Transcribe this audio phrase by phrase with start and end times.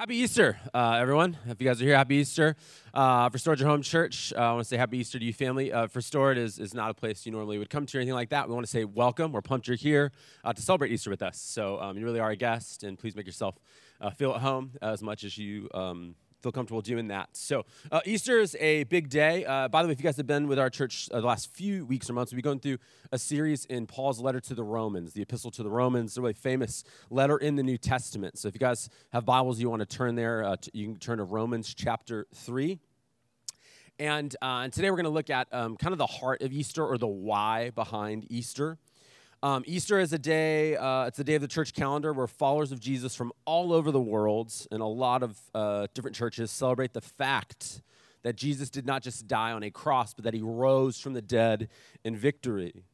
[0.00, 1.36] Happy Easter, uh, everyone.
[1.46, 2.56] If you guys are here, happy Easter.
[2.94, 5.74] Uh, for Your Home Church, uh, I want to say happy Easter to you, family.
[5.74, 8.14] Uh, for Restored is, is not a place you normally would come to or anything
[8.14, 8.48] like that.
[8.48, 9.30] We want to say welcome.
[9.30, 10.10] We're pumped you're here
[10.42, 11.38] uh, to celebrate Easter with us.
[11.38, 13.56] So um, you really are a guest, and please make yourself
[14.00, 17.28] uh, feel at home as much as you um, feel comfortable doing that.
[17.32, 19.44] So, uh, Easter is a big day.
[19.44, 21.52] Uh, by the way, if you guys have been with our church uh, the last
[21.52, 22.78] few weeks or months, we've been going through
[23.12, 26.32] a series in Paul's letter to the Romans, the Epistle to the Romans, a really
[26.32, 28.38] famous letter in the New Testament.
[28.38, 31.18] So, if you guys have Bibles, you want to turn there, uh, you can turn
[31.18, 32.78] to Romans chapter 3.
[33.98, 36.52] And, uh, and today we're going to look at um, kind of the heart of
[36.52, 38.78] Easter or the why behind Easter.
[39.42, 42.72] Um, Easter is a day, uh, it's a day of the church calendar where followers
[42.72, 46.92] of Jesus from all over the world and a lot of uh, different churches celebrate
[46.92, 47.80] the fact
[48.22, 51.22] that Jesus did not just die on a cross, but that he rose from the
[51.22, 51.70] dead
[52.04, 52.84] in victory.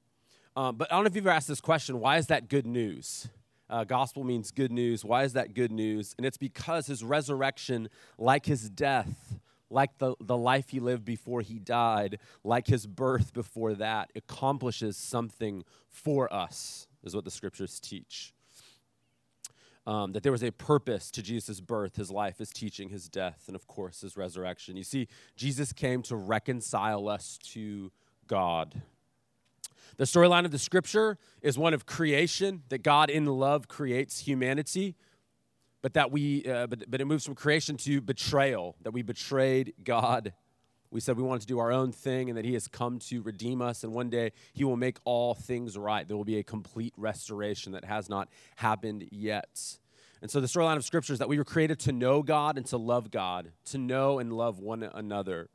[0.55, 2.67] Um, but I don't know if you've ever asked this question why is that good
[2.67, 3.29] news?
[3.69, 5.05] Uh, gospel means good news.
[5.05, 6.15] Why is that good news?
[6.17, 11.41] And it's because his resurrection, like his death, like the, the life he lived before
[11.41, 17.81] he died, like his birth before that, accomplishes something for us, is what the scriptures
[17.81, 18.33] teach.
[19.87, 23.45] Um, that there was a purpose to Jesus' birth, his life, his teaching, his death,
[23.47, 24.77] and of course, his resurrection.
[24.77, 27.93] You see, Jesus came to reconcile us to
[28.27, 28.83] God.
[29.97, 34.97] The storyline of the scripture is one of creation, that God in love creates humanity
[35.87, 39.73] but that we uh, but, but it moves from creation to betrayal that we betrayed
[39.85, 40.33] god.
[40.91, 43.23] We said we wanted to do our own thing and that he has come to
[43.23, 46.09] redeem us and one day he will make all things right.
[46.09, 49.79] There will be a complete restoration that has not happened yet.
[50.21, 52.67] And so the storyline of scripture is that we were created to know god and
[52.67, 55.51] to love god to know and love one another.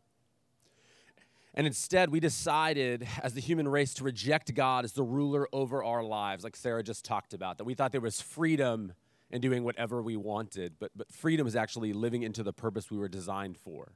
[1.53, 5.83] And instead, we decided as the human race to reject God as the ruler over
[5.83, 8.93] our lives, like Sarah just talked about, that we thought there was freedom
[9.31, 10.73] and doing whatever we wanted.
[10.79, 13.93] But, but freedom is actually living into the purpose we were designed for.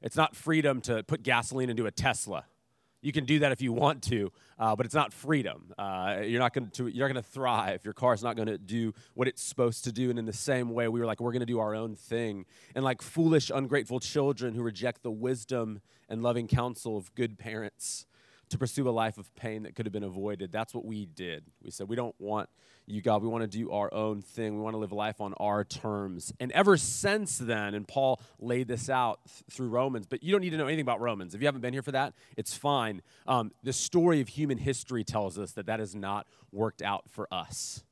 [0.00, 2.44] It's not freedom to put gasoline into a Tesla.
[3.00, 5.74] You can do that if you want to, uh, but it's not freedom.
[5.76, 7.84] Uh, you're not going to you're not going to thrive.
[7.84, 10.08] Your car's not going to do what it's supposed to do.
[10.08, 12.46] And in the same way, we were like, we're going to do our own thing.
[12.74, 18.06] And like foolish, ungrateful children who reject the wisdom and loving counsel of good parents,
[18.50, 20.52] to pursue a life of pain that could have been avoided.
[20.52, 21.44] That's what we did.
[21.62, 22.48] We said, We don't want
[22.86, 23.22] you, God.
[23.22, 24.56] We want to do our own thing.
[24.56, 26.32] We want to live a life on our terms.
[26.38, 30.42] And ever since then, and Paul laid this out th- through Romans, but you don't
[30.42, 31.34] need to know anything about Romans.
[31.34, 33.00] If you haven't been here for that, it's fine.
[33.26, 37.26] Um, the story of human history tells us that that has not worked out for
[37.32, 37.84] us.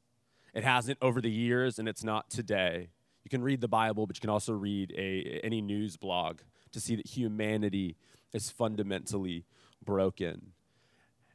[0.54, 2.90] It hasn't over the years, and it's not today.
[3.24, 6.40] You can read the Bible, but you can also read a, any news blog
[6.72, 7.96] to see that humanity
[8.32, 9.44] is fundamentally
[9.84, 10.52] broken.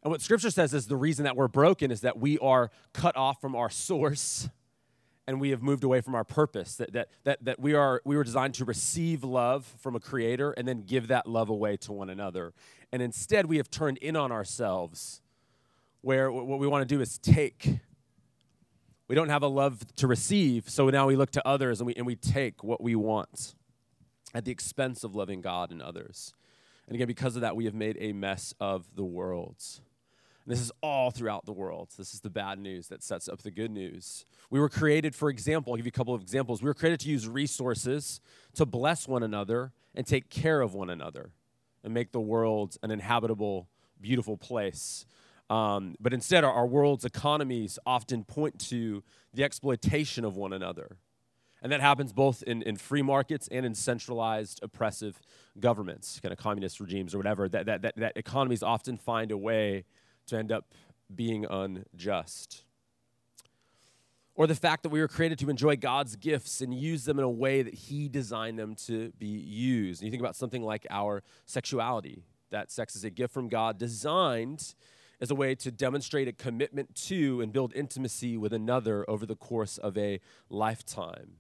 [0.03, 3.17] And what scripture says is the reason that we're broken is that we are cut
[3.17, 4.49] off from our source
[5.27, 6.75] and we have moved away from our purpose.
[6.75, 10.51] That, that, that, that we, are, we were designed to receive love from a creator
[10.51, 12.53] and then give that love away to one another.
[12.91, 15.21] And instead, we have turned in on ourselves
[16.01, 17.79] where what we want to do is take.
[19.09, 21.95] We don't have a love to receive, so now we look to others and we,
[21.95, 23.55] and we take what we want
[24.33, 26.33] at the expense of loving God and others.
[26.87, 29.57] And again, because of that, we have made a mess of the world.
[30.45, 31.89] And this is all throughout the world.
[31.97, 34.25] This is the bad news that sets up the good news.
[34.49, 36.61] We were created, for example, I'll give you a couple of examples.
[36.61, 38.21] We were created to use resources
[38.55, 41.31] to bless one another and take care of one another
[41.83, 43.67] and make the world an inhabitable,
[43.99, 45.05] beautiful place.
[45.49, 50.97] Um, but instead, our, our world's economies often point to the exploitation of one another.
[51.61, 55.19] And that happens both in, in free markets and in centralized oppressive
[55.59, 59.37] governments, kind of communist regimes or whatever, that, that, that, that economies often find a
[59.37, 59.85] way
[60.27, 60.73] to end up
[61.13, 62.63] being unjust.
[64.35, 67.25] Or the fact that we were created to enjoy God's gifts and use them in
[67.25, 70.01] a way that He designed them to be used.
[70.01, 73.79] And you think about something like our sexuality, that sex is a gift from God
[73.79, 74.75] designed
[75.19, 79.35] as a way to demonstrate a commitment to and build intimacy with another over the
[79.35, 80.19] course of a
[80.49, 81.37] lifetime.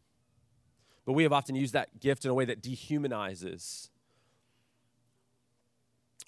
[1.07, 3.87] But we have often used that gift in a way that dehumanizes.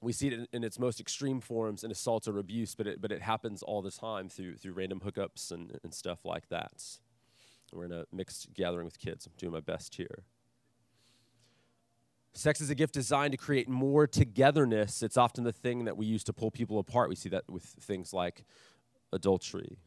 [0.01, 3.01] We see it in, in its most extreme forms in assault or abuse, but it,
[3.01, 6.81] but it happens all the time through, through random hookups and, and stuff like that.
[7.74, 9.25] We're in a mixed gathering with kids.
[9.25, 10.24] I'm doing my best here.
[12.31, 15.04] Sex is a gift designed to create more togetherness.
[15.04, 17.09] It's often the thing that we use to pull people apart.
[17.09, 18.45] We see that with things like
[19.12, 19.77] adultery.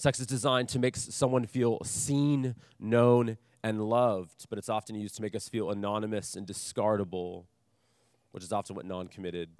[0.00, 5.14] Sex is designed to make someone feel seen, known, and loved, but it's often used
[5.16, 7.44] to make us feel anonymous and discardable,
[8.30, 9.50] which is often what non committed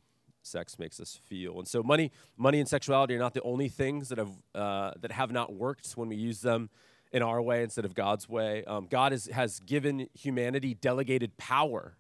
[0.43, 1.59] sex makes us feel.
[1.59, 5.13] And so, money, money and sexuality are not the only things that have, uh, that
[5.13, 6.71] have not worked when we use them
[7.13, 8.65] in our way instead of God's way.
[8.65, 11.99] Um, God is, has given humanity delegated power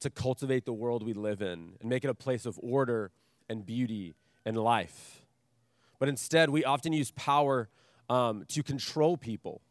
[0.00, 3.12] to cultivate the world we live in and make it a place of order
[3.48, 4.14] and beauty
[4.44, 5.22] and life.
[5.98, 7.68] But instead, we often use power
[8.08, 9.62] um, to control people.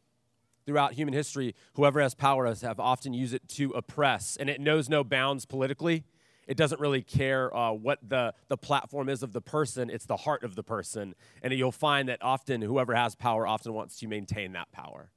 [0.66, 4.60] Throughout human history, whoever has power has have often used it to oppress, and it
[4.60, 6.04] knows no bounds politically.
[6.48, 10.18] It doesn't really care uh, what the, the platform is of the person, it's the
[10.18, 11.16] heart of the person.
[11.42, 15.12] And you'll find that often whoever has power often wants to maintain that power.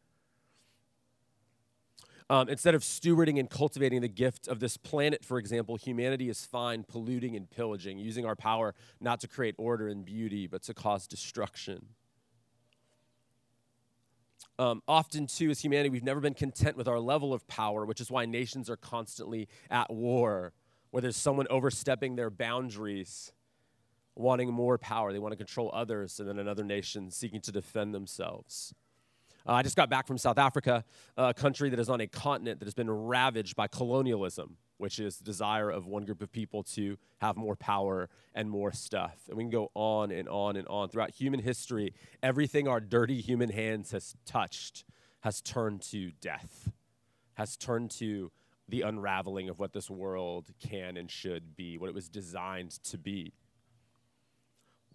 [2.31, 6.45] Um, instead of stewarding and cultivating the gift of this planet, for example, humanity is
[6.45, 10.75] fine polluting and pillaging, using our power not to create order and beauty, but to
[10.75, 11.87] cause destruction.
[14.59, 18.01] Um, often, too, as humanity, we've never been content with our level of power, which
[18.01, 20.53] is why nations are constantly at war,
[20.91, 23.33] where there's someone overstepping their boundaries,
[24.17, 25.13] wanting more power.
[25.13, 28.75] They want to control others, and then another nation seeking to defend themselves.
[29.49, 30.85] Uh, I just got back from South Africa,
[31.17, 35.17] a country that is on a continent that has been ravaged by colonialism, which is
[35.17, 39.17] the desire of one group of people to have more power and more stuff.
[39.27, 40.91] And we can go on and on and on.
[40.91, 44.85] Throughout human history, everything our dirty human hands has touched
[45.21, 46.71] has turned to death,
[47.35, 48.31] has turned to
[48.69, 52.99] the unraveling of what this world can and should be, what it was designed to
[52.99, 53.33] be.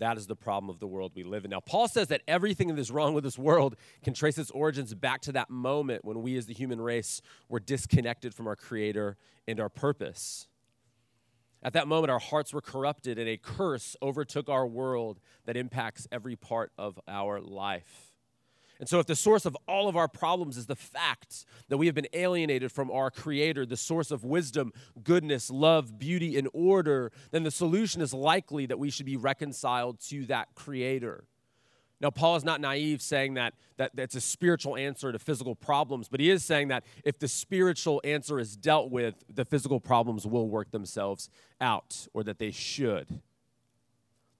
[0.04, 1.52] That is the problem of the world we live in.
[1.52, 4.94] Now, Paul says that everything that is wrong with this world can trace its origins
[4.94, 9.16] back to that moment when we, as the human race, were disconnected from our Creator
[9.48, 10.50] and our purpose.
[11.64, 16.06] At that moment, our hearts were corrupted, and a curse overtook our world that impacts
[16.12, 18.13] every part of our life.
[18.80, 21.86] And so, if the source of all of our problems is the fact that we
[21.86, 24.74] have been alienated from our Creator, the source of wisdom,
[25.04, 30.00] goodness, love, beauty, and order, then the solution is likely that we should be reconciled
[30.10, 31.26] to that Creator.
[32.02, 36.10] Now, Paul is not naive saying that, that that's a spiritual answer to physical problems,
[36.10, 40.28] but he is saying that if the spiritual answer is dealt with, the physical problems
[40.28, 41.30] will work themselves
[41.62, 43.22] out, or that they should.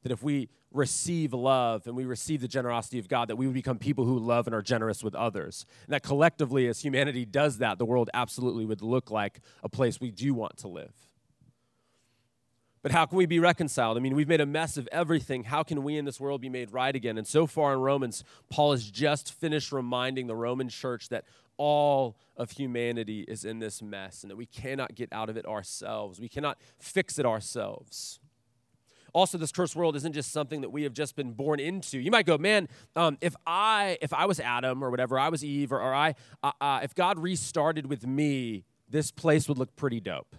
[0.04, 3.54] That if we receive love and we receive the generosity of God, that we would
[3.54, 5.66] become people who love and are generous with others.
[5.86, 10.02] And that collectively, as humanity does that, the world absolutely would look like a place
[10.02, 10.94] we do want to live.
[12.82, 13.96] But how can we be reconciled?
[13.96, 15.46] I mean, we've made a mess of everything.
[15.46, 17.18] How can we in this world be made right again?
[17.18, 21.24] And so far in Romans, Paul has just finished reminding the Roman church that
[21.56, 25.46] all of humanity is in this mess and that we cannot get out of it
[25.46, 26.20] ourselves.
[26.20, 28.20] We cannot fix it ourselves.
[29.14, 32.00] Also, this cursed world isn't just something that we have just been born into.
[32.00, 35.44] You might go, man, um, if I if I was Adam or whatever, I was
[35.44, 39.76] Eve, or, or I uh, uh, if God restarted with me, this place would look
[39.76, 40.36] pretty dope.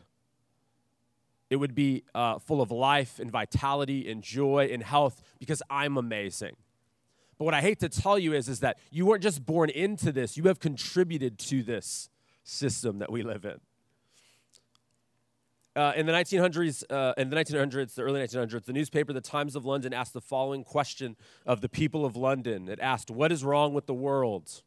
[1.50, 5.96] It would be uh, full of life and vitality and joy and health because I'm
[5.96, 6.56] amazing.
[7.38, 10.10] But what I hate to tell you is, is that you weren't just born into
[10.10, 12.08] this, you have contributed to this
[12.42, 13.60] system that we live in.
[15.76, 19.56] Uh, in the 1900s, uh, in the 1900s, the early 1900s, the newspaper The Times
[19.56, 22.68] of London asked the following question of the people of London.
[22.68, 24.62] It asked, "What is wrong with the world?"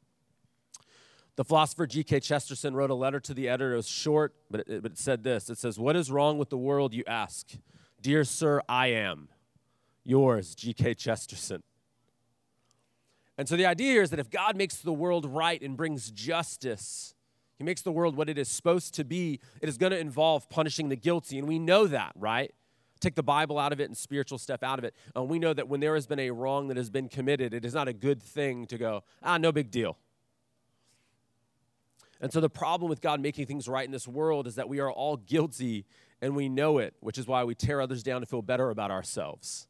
[1.37, 2.19] The philosopher G.K.
[2.19, 3.73] Chesterton wrote a letter to the editor.
[3.73, 5.49] It was short, but it, but it said this.
[5.49, 7.51] It says, "What is wrong with the world?" You ask,
[8.01, 9.29] "Dear sir, I am
[10.03, 10.95] yours, G.K.
[10.95, 11.63] Chesterton."
[13.37, 16.11] And so the idea here is that if God makes the world right and brings
[16.11, 17.13] justice,
[17.57, 19.39] he makes the world what it is supposed to be.
[19.61, 21.39] It is going to involve punishing the guilty.
[21.39, 22.53] And we know that, right?
[22.99, 24.93] Take the Bible out of it and spiritual stuff out of it.
[25.15, 27.65] And we know that when there has been a wrong that has been committed, it
[27.65, 29.97] is not a good thing to go, ah, no big deal.
[32.21, 34.79] And so the problem with God making things right in this world is that we
[34.79, 35.85] are all guilty
[36.21, 38.89] and we know it, which is why we tear others down to feel better about
[38.89, 39.67] ourselves.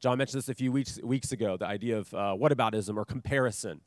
[0.00, 3.80] John mentioned this a few weeks, weeks ago the idea of uh, whataboutism or comparison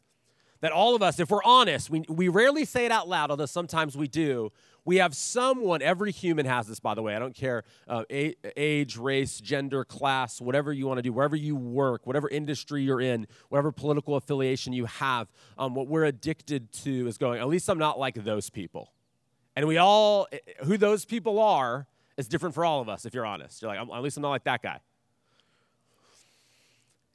[0.62, 3.46] that all of us, if we're honest, we, we rarely say it out loud, although
[3.46, 4.52] sometimes we do.
[4.84, 7.16] We have someone, every human has this, by the way.
[7.16, 11.56] I don't care uh, age, race, gender, class, whatever you want to do, wherever you
[11.56, 15.28] work, whatever industry you're in, whatever political affiliation you have.
[15.58, 18.92] Um, what we're addicted to is going, at least I'm not like those people.
[19.56, 21.86] And we all, eh, who those people are,
[22.18, 23.62] is different for all of us, if you're honest.
[23.62, 24.80] You're like, at least I'm not like that guy.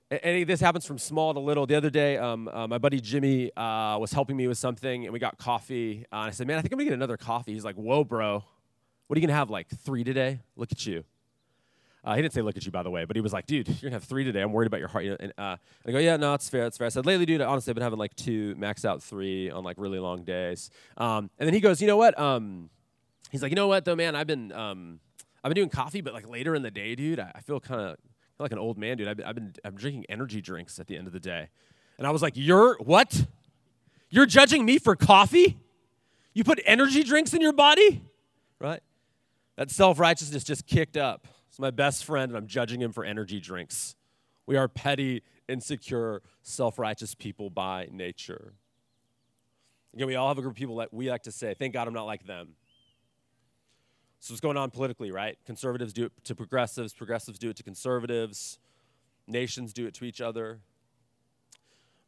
[0.09, 1.67] And this happens from small to little.
[1.67, 5.13] The other day, um, uh, my buddy Jimmy uh, was helping me with something, and
[5.13, 6.07] we got coffee.
[6.13, 8.05] Uh, and I said, "Man, I think I'm gonna get another coffee." He's like, "Whoa,
[8.05, 8.45] bro,
[9.07, 9.51] what are you gonna have?
[9.51, 10.43] Like three today?
[10.55, 11.03] Look at you."
[12.05, 13.67] Uh, he didn't say "look at you," by the way, but he was like, "Dude,
[13.67, 14.43] you're gonna have three today.
[14.43, 16.67] I'm worried about your heart." And uh, I go, "Yeah, no, it's fair.
[16.67, 19.51] It's fair." I said, "Lately, dude, honestly, I've been having like two, max out three
[19.51, 22.71] on like really long days." Um, and then he goes, "You know what?" Um,
[23.33, 24.15] he's like, "You know what, though, man?
[24.15, 25.01] I've been, um,
[25.43, 27.81] I've been doing coffee, but like later in the day, dude, I, I feel kind
[27.81, 27.97] of."
[28.39, 29.09] Like an old man, dude.
[29.09, 31.49] I've I've been I'm drinking energy drinks at the end of the day.
[31.99, 33.27] And I was like, You're what?
[34.09, 35.59] You're judging me for coffee?
[36.33, 38.03] You put energy drinks in your body?
[38.61, 38.83] Right?
[39.57, 41.27] That self righteousness just kicked up.
[41.49, 43.97] It's my best friend, and I'm judging him for energy drinks.
[44.45, 48.53] We are petty, insecure, self righteous people by nature.
[49.95, 51.89] Again, we all have a group of people that we like to say, thank God
[51.89, 52.51] I'm not like them.
[54.27, 55.39] So what's going on politically, right?
[55.47, 58.59] Conservatives do it to progressives, progressives do it to conservatives,
[59.29, 60.59] nations do it to each other.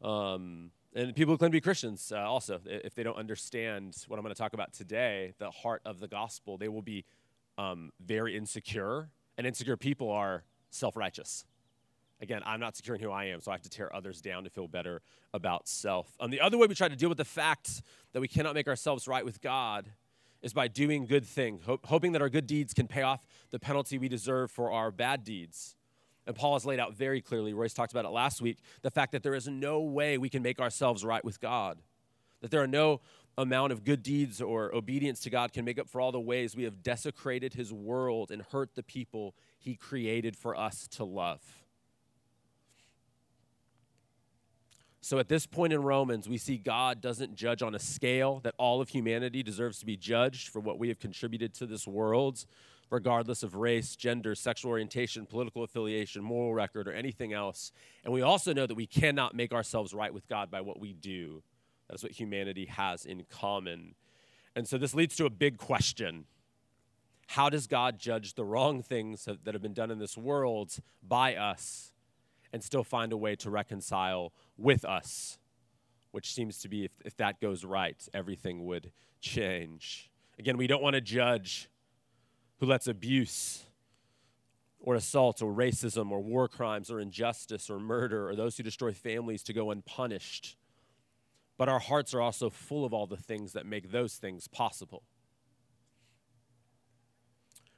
[0.01, 4.17] Um, and people who claim to be Christians uh, also, if they don't understand what
[4.17, 7.05] I'm going to talk about today, the heart of the gospel, they will be
[7.57, 9.07] um, very insecure.
[9.37, 11.45] And insecure people are self righteous.
[12.19, 14.43] Again, I'm not secure in who I am, so I have to tear others down
[14.43, 15.01] to feel better
[15.33, 16.17] about self.
[16.19, 18.67] Um, the other way we try to deal with the fact that we cannot make
[18.67, 19.89] ourselves right with God
[20.41, 23.59] is by doing good things, hope, hoping that our good deeds can pay off the
[23.59, 25.75] penalty we deserve for our bad deeds.
[26.25, 29.11] And Paul has laid out very clearly, Royce talked about it last week, the fact
[29.13, 31.79] that there is no way we can make ourselves right with God.
[32.41, 33.01] That there are no
[33.37, 36.55] amount of good deeds or obedience to God can make up for all the ways
[36.55, 41.58] we have desecrated his world and hurt the people he created for us to love.
[45.01, 48.53] So at this point in Romans, we see God doesn't judge on a scale that
[48.57, 52.45] all of humanity deserves to be judged for what we have contributed to this world,
[52.89, 57.71] regardless of race, gender, sexual orientation, political affiliation, moral record, or anything else.
[58.03, 60.91] And we also know that we cannot make ourselves right with God by what we
[60.91, 61.43] do.
[61.87, 63.95] That is what humanity has in common.
[64.55, 66.25] And so this leads to a big question.
[67.27, 70.75] How does God judge the wrong things that have been done in this world
[71.07, 71.93] by us
[72.51, 75.37] and still find a way to reconcile with us?
[76.11, 78.91] Which seems to be, if, if that goes right, everything would
[79.21, 80.09] change.
[80.37, 81.69] Again, we don't want to judge
[82.59, 83.63] who lets abuse
[84.79, 88.93] or assault or racism or war crimes or injustice or murder or those who destroy
[88.93, 90.55] families to go unpunished.
[91.57, 95.03] But our hearts are also full of all the things that make those things possible.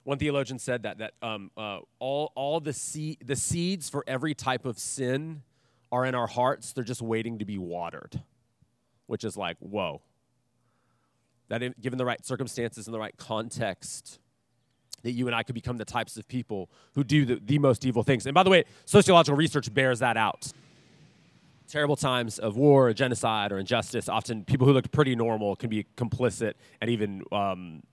[0.04, 4.66] One theologian said that that um, uh, all all the the seeds for every type
[4.66, 5.44] of sin
[5.92, 6.74] are in our hearts.
[6.74, 8.22] They're just waiting to be watered,
[9.08, 10.02] which is like whoa.
[11.50, 14.20] That given the right circumstances and the right context,
[15.04, 17.86] that you and I could become the types of people who do the, the most
[17.86, 18.26] evil things.
[18.26, 20.52] And by the way, sociological research bears that out.
[21.68, 25.70] Terrible times of war, or genocide, or injustice, often people who look pretty normal can
[25.70, 27.84] be complicit and even um,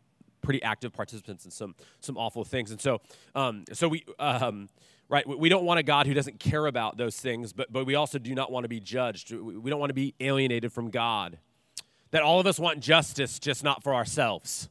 [0.43, 2.71] pretty active participants in some some awful things.
[2.71, 3.01] And so,
[3.35, 4.05] um, so we.
[4.19, 4.69] Um,
[5.11, 7.95] right we don't want a god who doesn't care about those things but, but we
[7.95, 11.39] also do not want to be judged we don't want to be alienated from god
[12.11, 14.69] that all of us want justice just not for ourselves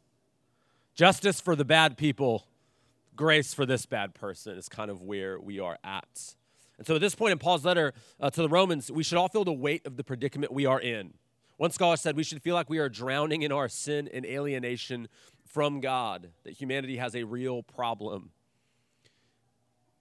[0.98, 2.48] Justice for the bad people,
[3.16, 6.34] grace for this bad person is kind of where we are at.
[6.80, 9.28] And so at this point in Paul's letter uh, to the Romans, we should all
[9.28, 11.14] feel the weight of the predicament we are in.
[11.58, 15.08] One scholar said we should feel like we are drowning in our sin and alienation
[15.48, 18.32] from God, that humanity has a real problem.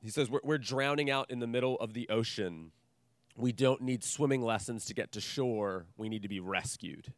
[0.01, 2.73] He says we're, we're drowning out in the middle of the ocean.
[3.37, 7.13] We don't need swimming lessons to get to shore, we need to be rescued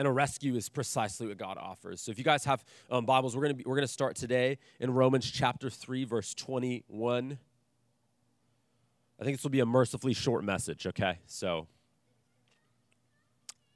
[0.00, 2.00] and a rescue is precisely what God offers.
[2.00, 4.56] So if you guys have um, Bibles, we're going to we're going to start today
[4.78, 7.38] in Romans chapter 3 verse 21.
[9.20, 11.18] I think this will be a mercifully short message, okay?
[11.26, 11.66] So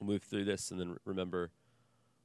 [0.01, 1.51] we'll move through this and then remember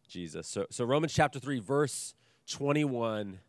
[0.10, 0.48] Jesus.
[0.48, 2.16] So so Romans chapter 3 verse
[2.48, 3.39] 21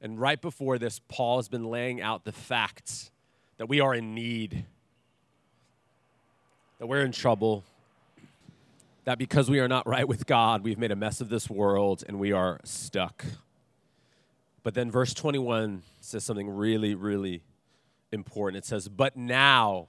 [0.00, 3.10] and right before this Paul has been laying out the facts
[3.58, 4.64] that we are in need
[6.78, 7.64] that we're in trouble
[9.04, 12.02] that because we are not right with God, we've made a mess of this world
[12.08, 13.24] and we are stuck.
[14.64, 17.42] But then verse 21 says something really, really
[18.10, 18.64] important.
[18.64, 19.86] It says, But now,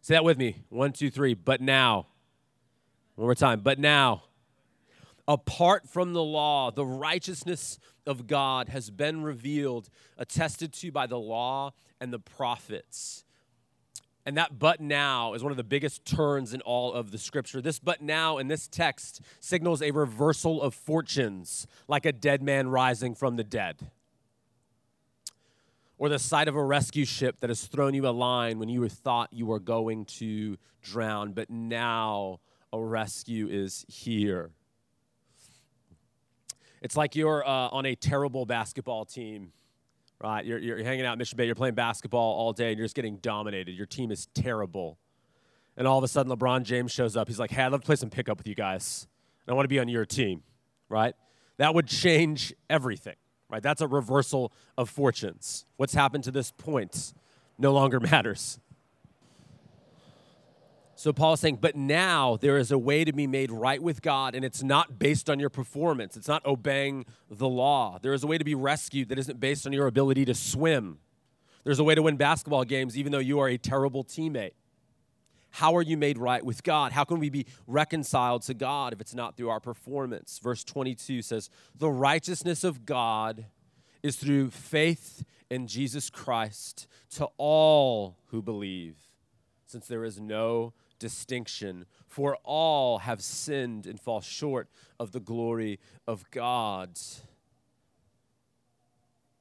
[0.00, 0.56] say that with me.
[0.70, 1.34] One, two, three.
[1.34, 2.06] But now.
[3.16, 3.60] One more time.
[3.60, 4.24] But now,
[5.28, 9.88] apart from the law, the righteousness of God has been revealed,
[10.18, 13.24] attested to by the law and the prophets
[14.24, 17.60] and that but now is one of the biggest turns in all of the scripture.
[17.60, 22.68] This but now in this text signals a reversal of fortunes, like a dead man
[22.68, 23.90] rising from the dead.
[25.98, 28.88] Or the sight of a rescue ship that has thrown you a line when you
[28.88, 32.40] thought you were going to drown, but now
[32.72, 34.50] a rescue is here.
[36.80, 39.52] It's like you're uh, on a terrible basketball team
[40.22, 40.44] right?
[40.44, 42.94] You're, you're hanging out in Mission Bay, you're playing basketball all day, and you're just
[42.94, 43.72] getting dominated.
[43.72, 44.98] Your team is terrible.
[45.76, 47.28] And all of a sudden, LeBron James shows up.
[47.28, 49.08] He's like, hey, I'd love to play some pickup with you guys.
[49.48, 50.42] I want to be on your team,
[50.88, 51.14] right?
[51.56, 53.16] That would change everything,
[53.50, 53.62] right?
[53.62, 55.66] That's a reversal of fortunes.
[55.76, 57.12] What's happened to this point
[57.58, 58.60] no longer matters.
[61.02, 64.02] So Paul is saying, but now there is a way to be made right with
[64.02, 66.16] God, and it's not based on your performance.
[66.16, 67.98] It's not obeying the law.
[68.00, 70.98] There is a way to be rescued that isn't based on your ability to swim.
[71.64, 74.52] There's a way to win basketball games even though you are a terrible teammate.
[75.50, 76.92] How are you made right with God?
[76.92, 80.38] How can we be reconciled to God if it's not through our performance?
[80.38, 83.46] Verse 22 says, The righteousness of God
[84.04, 89.08] is through faith in Jesus Christ to all who believe,
[89.66, 94.68] since there is no distinction, for all have sinned and fall short
[95.00, 96.90] of the glory of God.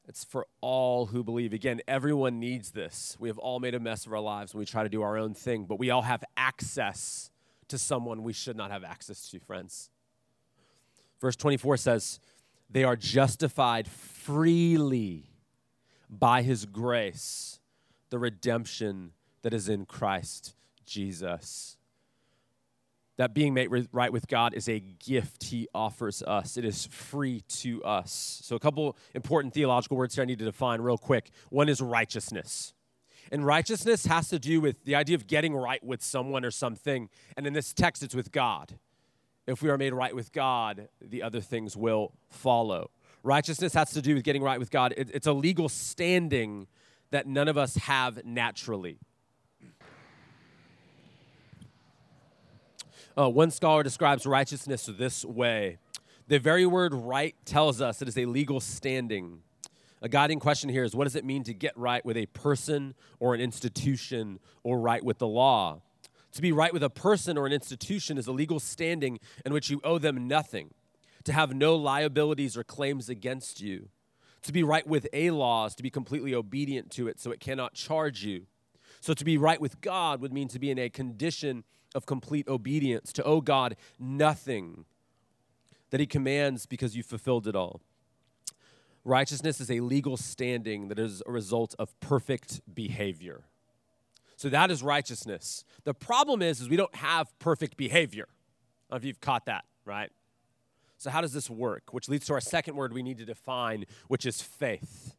[0.07, 1.53] It's for all who believe.
[1.53, 3.15] Again, everyone needs this.
[3.19, 5.19] We have all made a mess of our lives when we try to do our
[5.19, 7.29] own thing, but we all have access
[7.67, 9.91] to someone we should not have access to, friends.
[11.21, 12.19] Verse 24 says,
[12.71, 15.25] They are justified freely
[16.09, 17.59] by his grace,
[18.09, 19.11] the redemption
[19.43, 20.55] that is in Christ
[20.91, 21.77] Jesus.
[23.17, 26.57] That being made right with God is a gift He offers us.
[26.57, 28.41] It is free to us.
[28.43, 31.31] So, a couple important theological words here I need to define real quick.
[31.49, 32.73] One is righteousness.
[33.31, 37.09] And righteousness has to do with the idea of getting right with someone or something.
[37.37, 38.77] And in this text, it's with God.
[39.47, 42.89] If we are made right with God, the other things will follow.
[43.23, 44.93] Righteousness has to do with getting right with God.
[44.97, 46.67] It's a legal standing
[47.11, 48.99] that none of us have naturally.
[53.21, 55.77] Uh, one scholar describes righteousness this way
[56.27, 59.41] The very word right tells us it is a legal standing.
[60.01, 62.95] A guiding question here is what does it mean to get right with a person
[63.19, 65.83] or an institution or right with the law?
[66.31, 69.69] To be right with a person or an institution is a legal standing in which
[69.69, 70.73] you owe them nothing,
[71.25, 73.89] to have no liabilities or claims against you.
[74.41, 77.39] To be right with a law is to be completely obedient to it so it
[77.39, 78.47] cannot charge you.
[78.99, 82.47] So to be right with God would mean to be in a condition of complete
[82.47, 84.85] obedience, to owe God nothing
[85.89, 87.81] that He commands because you fulfilled it all.
[89.03, 93.43] Righteousness is a legal standing that is a result of perfect behavior.
[94.35, 95.65] So that is righteousness.
[95.83, 98.27] The problem is, is we don't have perfect behavior.
[98.27, 100.09] I don't know if you've caught that, right?
[100.97, 101.93] So how does this work?
[101.93, 105.15] Which leads to our second word we need to define, which is faith.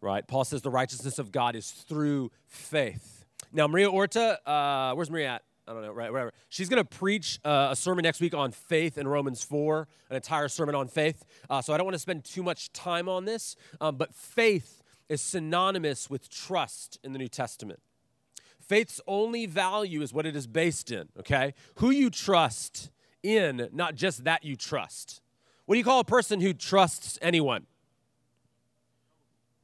[0.00, 0.26] Right?
[0.26, 3.26] Paul says the righteousness of God is through faith.
[3.52, 5.42] Now, Maria Orta, uh, where's Maria at?
[5.70, 6.32] I don't know, right, whatever.
[6.48, 10.16] She's going to preach uh, a sermon next week on faith in Romans 4, an
[10.16, 11.24] entire sermon on faith.
[11.48, 14.82] Uh, so I don't want to spend too much time on this, um, but faith
[15.08, 17.78] is synonymous with trust in the New Testament.
[18.60, 21.54] Faith's only value is what it is based in, okay?
[21.76, 22.90] Who you trust
[23.22, 25.20] in, not just that you trust.
[25.66, 27.66] What do you call a person who trusts anyone?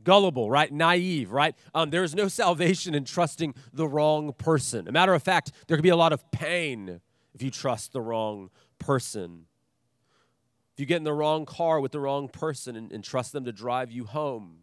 [0.06, 0.72] Gullible, right?
[0.72, 1.54] Naive, right?
[1.74, 4.86] Um, there is no salvation in trusting the wrong person.
[4.88, 7.00] A matter of fact, there could be a lot of pain
[7.34, 9.46] if you trust the wrong person.
[10.74, 13.44] If you get in the wrong car with the wrong person and, and trust them
[13.46, 14.60] to drive you home,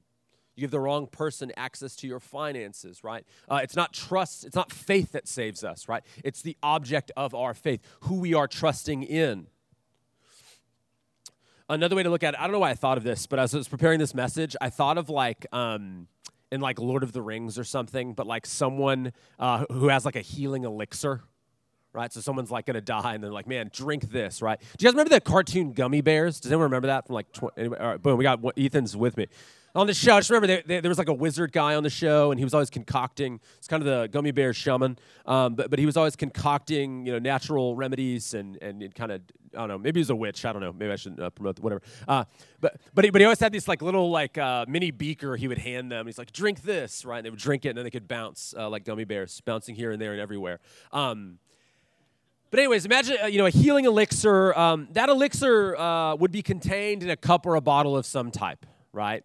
[0.55, 3.25] you give the wrong person access to your finances, right?
[3.49, 6.03] Uh, it's not trust, it's not faith that saves us, right?
[6.23, 9.47] It's the object of our faith, who we are trusting in.
[11.69, 13.39] Another way to look at it, I don't know why I thought of this, but
[13.39, 16.07] as I was preparing this message, I thought of like um,
[16.51, 20.17] in like Lord of the Rings or something, but like someone uh, who has like
[20.17, 21.21] a healing elixir,
[21.93, 22.11] right?
[22.11, 24.59] So someone's like gonna die, and they're like, "Man, drink this," right?
[24.59, 26.41] Do you guys remember the cartoon Gummy Bears?
[26.41, 27.31] Does anyone remember that from like?
[27.31, 29.27] 20, anyway, all right, boom, we got Ethan's with me
[29.75, 30.15] on the show.
[30.15, 32.53] I just remember there, was like a wizard guy on the show, and he was
[32.53, 33.39] always concocting.
[33.57, 37.11] It's kind of the gummy bear shaman, um, but but he was always concocting you
[37.11, 39.21] know natural remedies and and kind of
[39.53, 40.45] I don't know maybe he was a witch.
[40.45, 40.73] I don't know.
[40.73, 41.81] Maybe I shouldn't uh, promote whatever.
[42.07, 42.25] Uh,
[42.61, 45.47] but but he, but he always had this like little like uh, mini beaker he
[45.47, 46.05] would hand them.
[46.05, 48.53] He's like drink this right, and they would drink it, and then they could bounce
[48.57, 50.59] uh, like gummy bears, bouncing here and there and everywhere.
[50.91, 51.39] Um,
[52.51, 54.55] but anyways, imagine uh, you know a healing elixir.
[54.55, 58.29] Um, that elixir uh, would be contained in a cup or a bottle of some
[58.29, 59.23] type, right?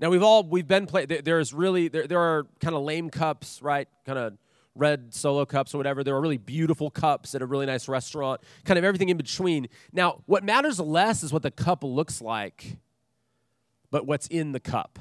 [0.00, 1.08] Now we've all we've been played.
[1.08, 3.86] There's really there, there are kind of lame cups, right?
[4.06, 4.38] Kind of
[4.74, 6.02] red solo cups or whatever.
[6.02, 8.40] There are really beautiful cups at a really nice restaurant.
[8.64, 9.68] Kind of everything in between.
[9.92, 12.78] Now, what matters less is what the cup looks like,
[13.90, 14.98] but what's in the cup.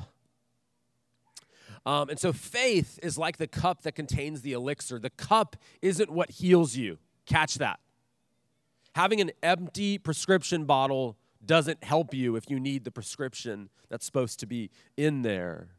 [1.85, 4.99] Um, and so faith is like the cup that contains the elixir.
[4.99, 6.97] The cup isn't what heals you.
[7.25, 7.79] Catch that.
[8.95, 14.39] Having an empty prescription bottle doesn't help you if you need the prescription that's supposed
[14.39, 15.69] to be in there.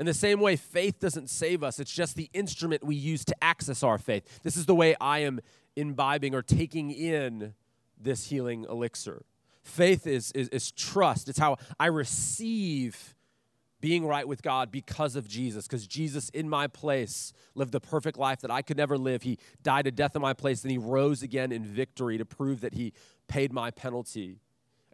[0.00, 3.34] In the same way, faith doesn't save us, it's just the instrument we use to
[3.42, 4.40] access our faith.
[4.42, 5.40] This is the way I am
[5.74, 7.54] imbibing or taking in
[8.00, 9.24] this healing elixir.
[9.62, 13.14] Faith is, is, is trust, it's how I receive
[13.80, 18.18] being right with God because of Jesus, because Jesus in my place lived the perfect
[18.18, 19.22] life that I could never live.
[19.22, 22.60] He died a death in my place, and he rose again in victory to prove
[22.62, 22.92] that he
[23.28, 24.38] paid my penalty.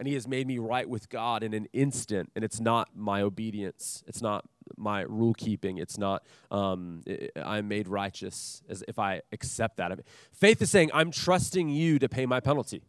[0.05, 2.31] And he has made me right with God in an instant.
[2.37, 4.45] And it's not my obedience, it's not
[4.77, 7.03] my rule keeping, it's not um,
[7.43, 9.99] I'm made righteous as if I accept that.
[10.31, 12.83] faith is saying, I'm trusting you to pay my penalty.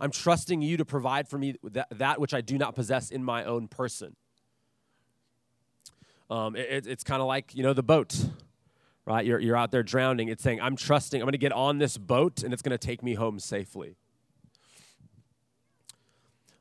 [0.00, 3.22] I'm trusting you to provide for me that, that which I do not possess in
[3.22, 4.16] my own person.
[6.30, 8.16] Um, it, it's kind of like, you know, the boat,
[9.04, 9.26] right?
[9.26, 10.28] You're, you're out there drowning.
[10.28, 12.78] It's saying, I'm trusting, I'm going to get on this boat and it's going to
[12.78, 13.96] take me home safely.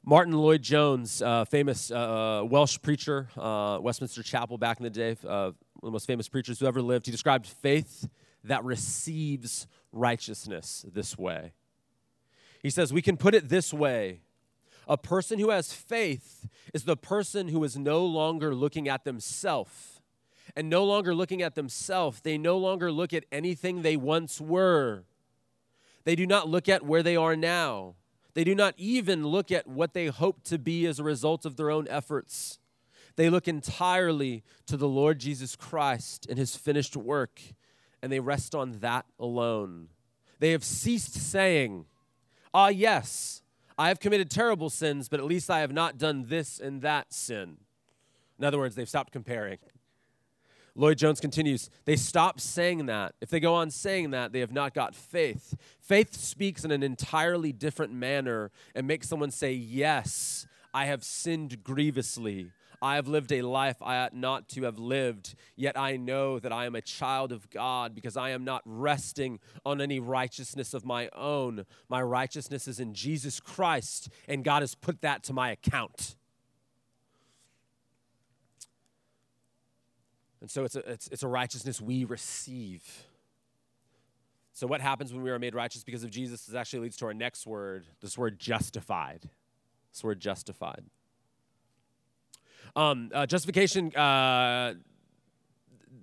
[0.10, 5.52] Martyn Lloyd-Jones, uh, famous uh, Welsh preacher, uh, Westminster Chapel back in the day, uh,
[5.52, 8.10] one of the most famous preachers who ever lived, he described faith
[8.44, 11.54] that receives righteousness this way.
[12.64, 14.22] He says, We can put it this way
[14.88, 20.02] a person who has faith is the person who is no longer looking at themselves.
[20.56, 25.04] And no longer looking at themselves, they no longer look at anything they once were.
[26.04, 27.94] They do not look at where they are now.
[28.34, 31.56] They do not even look at what they hope to be as a result of
[31.56, 32.60] their own efforts.
[33.16, 37.42] They look entirely to the Lord Jesus Christ and his finished work,
[38.02, 39.90] and they rest on that alone.
[40.40, 41.86] They have ceased saying,
[42.54, 43.42] Ah, yes,
[43.78, 47.14] I have committed terrible sins, but at least I have not done this and that
[47.14, 47.58] sin.
[48.38, 49.58] In other words, they've stopped comparing.
[50.76, 53.16] Lloyd-Jones continues, they stop saying that.
[53.22, 55.56] If they go on saying that, they have not got faith.
[55.80, 61.64] Faith speaks in an entirely different manner and makes someone say, Yes, I have sinned
[61.64, 62.52] grievously.
[62.82, 66.54] I have lived a life I ought not to have lived, yet I know that
[66.54, 70.86] I am a child of God because I am not resting on any righteousness of
[70.86, 71.66] my own.
[71.90, 76.16] My righteousness is in Jesus Christ, and God has put that to my account.
[80.42, 82.84] And so it's a, it's, it's a righteousness we receive.
[84.54, 87.06] So, what happens when we are made righteous because of Jesus is actually leads to
[87.06, 89.30] our next word, this word justified.
[89.92, 90.84] This word justified.
[92.76, 94.76] Um, uh, justification, uh,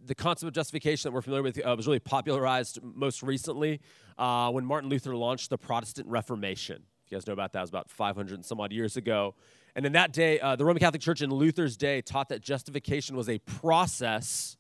[0.07, 3.81] the concept of justification that we're familiar with uh, was really popularized most recently
[4.19, 6.83] uh, when Martin Luther launched the Protestant Reformation.
[7.05, 9.35] If you guys know about that, it was about 500 and some odd years ago.
[9.77, 13.15] And in that day, uh, the Roman Catholic Church in Luther's day taught that justification
[13.15, 14.57] was a process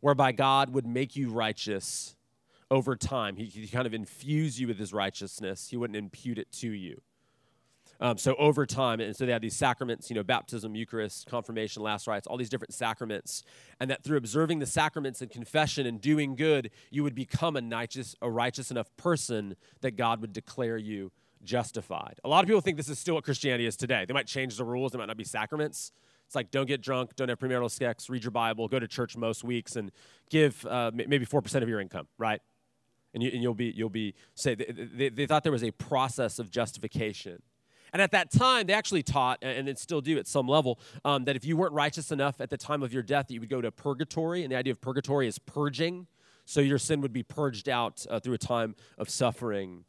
[0.00, 2.16] whereby God would make you righteous
[2.68, 3.36] over time.
[3.36, 7.00] He, kind of infuse you with his righteousness, he wouldn't impute it to you.
[8.00, 11.80] Um, so over time, and so they had these sacraments, you know, baptism, Eucharist, confirmation,
[11.80, 13.44] last rites, all these different sacraments,
[13.78, 17.62] and that through observing the sacraments and confession and doing good, you would become a
[17.62, 21.12] righteous, a righteous enough person that God would declare you
[21.46, 22.20] justified.
[22.24, 24.04] A lot of people think this is still what Christianity is today.
[24.06, 25.92] They might change the rules, they might not be sacraments.
[26.26, 29.16] It's like don't get drunk, don't have premarital sex, read your Bible, go to church
[29.16, 29.92] most weeks, and
[30.28, 32.42] give uh, maybe four percent of your income, right?
[33.14, 36.38] And, you, will be you'll be say they, they, they thought there was a process
[36.38, 37.40] of justification.
[37.92, 41.24] And at that time, they actually taught, and it still do at some level, um,
[41.24, 43.48] that if you weren't righteous enough at the time of your death, that you would
[43.48, 44.42] go to purgatory.
[44.42, 46.06] And the idea of purgatory is purging.
[46.44, 49.84] So your sin would be purged out uh, through a time of suffering,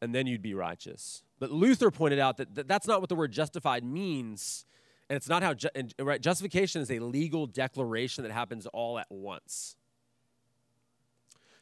[0.00, 1.22] and then you'd be righteous.
[1.38, 4.64] But Luther pointed out that, that that's not what the word justified means.
[5.08, 8.98] And it's not how, ju- and, right, justification is a legal declaration that happens all
[8.98, 9.76] at once.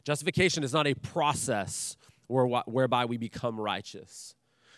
[0.05, 1.97] Justification is not a process
[2.27, 4.35] where, whereby we become righteous.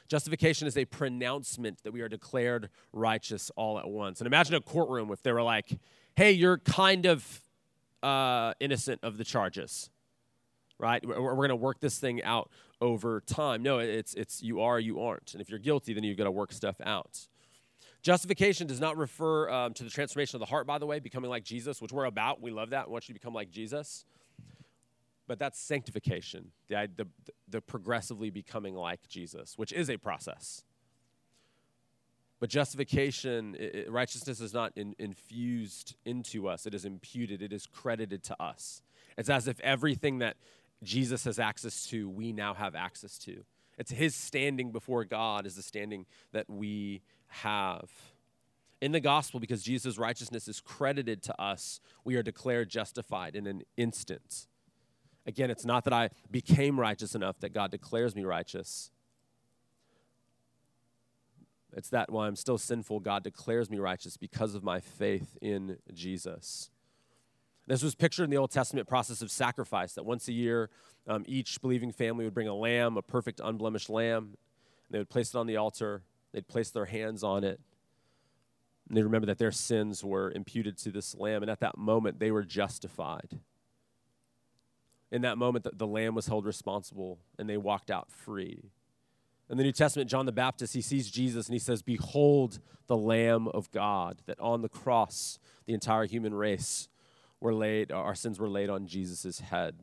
[0.09, 4.21] Justification is a pronouncement that we are declared righteous all at once.
[4.21, 5.79] And imagine a courtroom if they were like,
[6.17, 7.43] hey, you're kind of
[8.03, 9.91] uh, innocent of the charges,
[10.79, 11.05] right?
[11.07, 13.63] We're, we're going to work this thing out over time.
[13.63, 15.33] No, it's, it's you are, you aren't.
[15.33, 17.27] And if you're guilty, then you've got to work stuff out.
[18.03, 21.31] Justification does not refer um, to the transformation of the heart, by the way, becoming
[21.31, 22.41] like Jesus, which we're about.
[22.41, 22.89] We love that.
[22.89, 24.05] We want you to become like Jesus
[25.29, 27.07] but that's sanctification, the, the,
[27.49, 30.65] the progressively becoming like Jesus, which is a process.
[32.41, 37.67] But justification, it, righteousness is not in, infused into us, it is imputed, it is
[37.67, 38.83] credited to us.
[39.19, 40.37] It's as if everything that
[40.83, 43.45] Jesus has access to, we now have access to.
[43.79, 47.91] It's his standing before God is the standing that we have.
[48.81, 53.47] In the gospel, because Jesus' righteousness is credited to us, we are declared justified in
[53.47, 54.47] an instant.
[55.27, 58.91] Again, it's not that I became righteous enough that God declares me righteous.
[61.77, 65.79] It's that while I'm still sinful, God declares me righteous because of my faith in
[65.93, 66.71] Jesus.
[67.69, 70.71] This was pictured in the Old Testament process of sacrifice that once a year,
[71.07, 74.39] um, each believing family would bring a lamb, a perfect, unblemished lamb.
[74.91, 76.03] they would place it on the altar,
[76.33, 77.61] they'd place their hands on it.
[78.89, 82.19] And they remember that their sins were imputed to this lamb, and at that moment
[82.19, 83.39] they were justified.
[85.13, 88.71] In that moment, the, the lamb was held responsible, and they walked out free.
[89.51, 92.97] In the New Testament, John the Baptist, he sees Jesus and he says, Behold the
[92.97, 96.89] Lamb of God, that on the cross, the entire human race
[97.41, 99.77] were laid, our sins were laid on Jesus' head.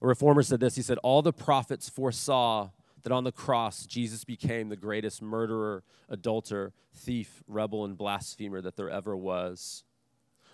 [0.00, 2.70] A reformer said this He said, All the prophets foresaw
[3.02, 8.76] that on the cross, Jesus became the greatest murderer, adulterer, thief, rebel, and blasphemer that
[8.76, 9.84] there ever was.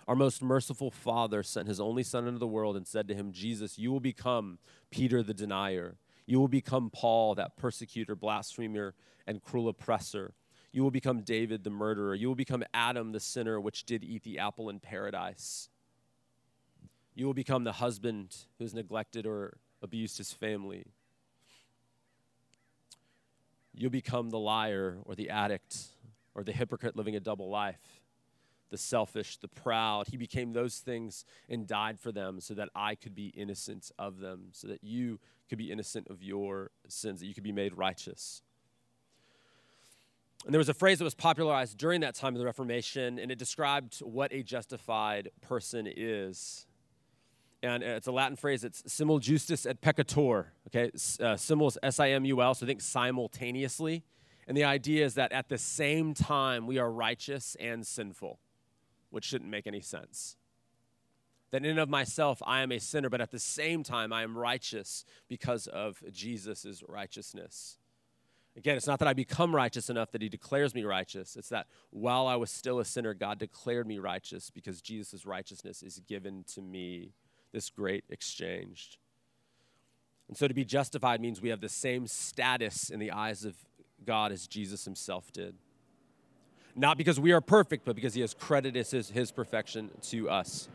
[0.07, 3.31] Our most merciful Father sent his only Son into the world and said to him,
[3.31, 4.59] Jesus, you will become
[4.91, 5.97] Peter the denier.
[6.27, 8.93] You will become Paul, that persecutor, blasphemer,
[9.25, 10.33] and cruel oppressor.
[10.75, 12.15] You will become David the murderer.
[12.15, 15.69] You will become Adam the sinner, which did eat the apple in paradise.
[17.13, 20.87] You will become the husband who has neglected or abused his family.
[23.73, 25.77] You'll become the liar or the addict
[26.33, 28.01] or the hypocrite living a double life,
[28.69, 30.09] the selfish, the proud.
[30.09, 34.19] He became those things and died for them so that I could be innocent of
[34.19, 37.77] them, so that you could be innocent of your sins, that you could be made
[37.77, 38.41] righteous.
[40.45, 43.31] And there was a phrase that was popularized during that time of the Reformation, and
[43.31, 46.67] it described what a justified person is
[47.65, 48.63] and it's a Latin phrase.
[48.63, 50.45] It's simul justus et peccator.
[50.67, 54.03] Okay, uh, simul is S-I-M-U-L, so think simultaneously.
[54.47, 58.39] And the idea is that at the same time we are righteous and sinful,
[59.09, 60.37] which shouldn't make any sense.
[61.51, 64.21] That in and of myself I am a sinner, but at the same time I
[64.21, 67.79] am righteous because of Jesus' righteousness.
[68.57, 71.35] Again, it's not that I become righteous enough that he declares me righteous.
[71.35, 75.83] It's that while I was still a sinner, God declared me righteous because Jesus' righteousness
[75.83, 77.11] is given to me
[77.51, 78.97] this great exchange.
[80.27, 83.55] And so to be justified means we have the same status in the eyes of
[84.05, 85.55] God as Jesus himself did.
[86.75, 90.67] Not because we are perfect, but because he has credited his, his perfection to us.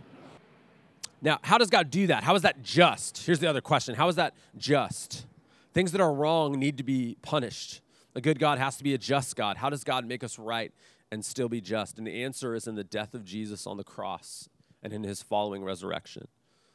[1.22, 2.24] Now, how does God do that?
[2.24, 3.18] How is that just?
[3.24, 5.26] Here's the other question How is that just?
[5.72, 7.80] Things that are wrong need to be punished.
[8.14, 9.56] A good God has to be a just God.
[9.56, 10.72] How does God make us right
[11.12, 11.98] and still be just?
[11.98, 14.48] And the answer is in the death of Jesus on the cross
[14.82, 16.26] and in his following resurrection.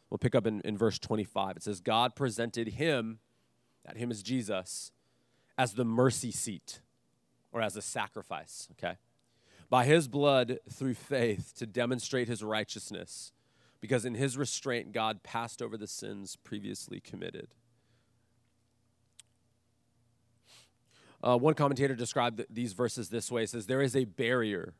[0.09, 1.57] We'll pick up in, in verse 25.
[1.57, 3.19] It says, God presented him,
[3.83, 4.91] that him is Jesus,
[5.57, 6.79] as the mercy seat
[7.51, 8.97] or as a sacrifice, okay?
[9.69, 13.33] By his blood through faith to demonstrate his righteousness,
[13.81, 17.49] because in his restraint, God passed over the sins previously committed.
[21.25, 24.73] Uh, one commentator described these verses this way: says, There is a barrier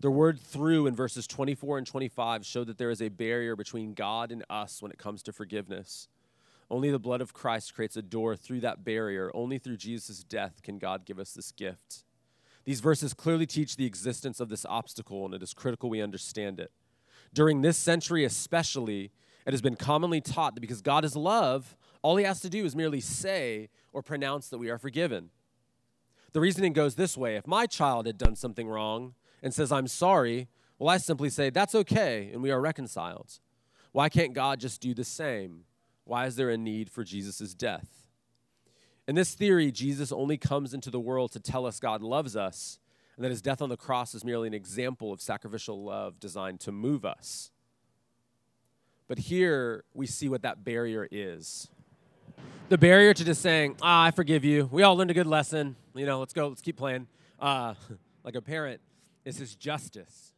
[0.00, 3.94] the word through in verses 24 and 25 show that there is a barrier between
[3.94, 6.08] God and us when it comes to forgiveness.
[6.70, 9.30] Only the blood of Christ creates a door through that barrier.
[9.34, 12.04] Only through Jesus' death can God give us this gift.
[12.64, 16.60] These verses clearly teach the existence of this obstacle, and it is critical we understand
[16.60, 16.70] it.
[17.32, 19.10] During this century, especially,
[19.46, 22.64] it has been commonly taught that because God is love, all he has to do
[22.64, 25.30] is merely say or pronounce that we are forgiven.
[26.38, 29.88] The reasoning goes this way if my child had done something wrong, and says, I'm
[29.88, 30.46] sorry,
[30.78, 33.40] well, I simply say, that's okay, and we are reconciled.
[33.90, 35.64] Why can't God just do the same?
[36.04, 38.06] Why is there a need for Jesus' death?
[39.08, 42.78] In this theory, Jesus only comes into the world to tell us God loves us,
[43.16, 46.60] and that his death on the cross is merely an example of sacrificial love designed
[46.60, 47.50] to move us.
[49.08, 51.68] But here we see what that barrier is.
[52.68, 54.68] The barrier to just saying, ah, I forgive you.
[54.70, 55.76] We all learned a good lesson.
[55.94, 57.06] You know, let's go, let's keep playing.
[57.40, 57.74] Uh,
[58.24, 58.80] like a parent
[59.24, 60.32] is his justice.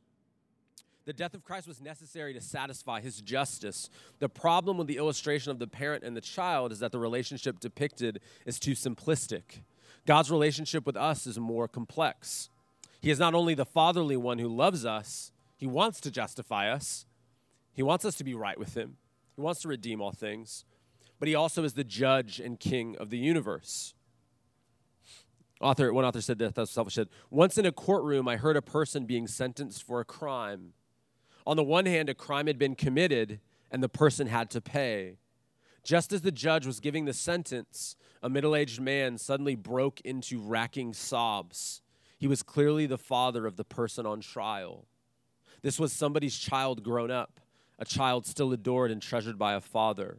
[1.06, 3.90] The death of Christ was necessary to satisfy his justice.
[4.20, 7.58] The problem with the illustration of the parent and the child is that the relationship
[7.58, 9.62] depicted is too simplistic.
[10.06, 12.48] God's relationship with us is more complex.
[13.00, 17.06] He is not only the fatherly one who loves us, he wants to justify us,
[17.72, 18.96] he wants us to be right with him,
[19.36, 20.64] he wants to redeem all things,
[21.20, 23.94] but he also is the judge and king of the universe.
[25.61, 29.04] Author, one author said this, selfish said, once in a courtroom, I heard a person
[29.04, 30.72] being sentenced for a crime.
[31.46, 35.18] On the one hand, a crime had been committed and the person had to pay.
[35.85, 40.40] Just as the judge was giving the sentence, a middle aged man suddenly broke into
[40.40, 41.83] racking sobs.
[42.18, 44.87] He was clearly the father of the person on trial.
[45.61, 47.40] This was somebody's child grown up,
[47.78, 50.18] a child still adored and treasured by a father.